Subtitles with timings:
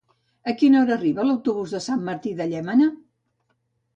[0.51, 2.87] A quina hora arriba l'autobús de Sant Martí de Llémena?